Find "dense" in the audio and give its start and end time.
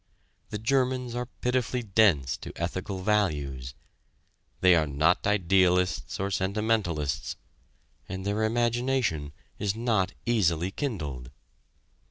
1.83-2.35